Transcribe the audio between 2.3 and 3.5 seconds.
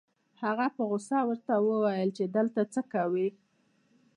دلته څه کوې؟